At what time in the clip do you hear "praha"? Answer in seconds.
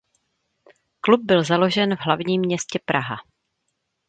2.85-3.15